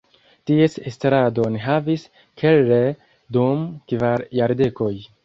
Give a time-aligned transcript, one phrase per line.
[0.51, 2.05] Ties estradon havis
[2.43, 2.87] Keller
[3.39, 3.63] dum
[3.95, 4.91] kvar jardekoj.